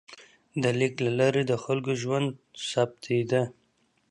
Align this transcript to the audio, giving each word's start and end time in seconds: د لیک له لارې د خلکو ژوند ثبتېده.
د 0.61 0.63
لیک 0.79 0.95
له 1.05 1.11
لارې 1.19 1.43
د 1.45 1.53
خلکو 1.63 1.91
ژوند 2.01 2.27
ثبتېده. 2.69 3.41